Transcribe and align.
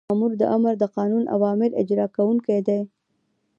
مامور 0.09 0.31
د 0.37 0.43
آمر 0.55 0.73
د 0.79 0.83
قانوني 0.95 1.27
اوامرو 1.35 1.77
اجرا 1.81 2.05
کوونکی 2.15 2.59
دی. 2.67 2.79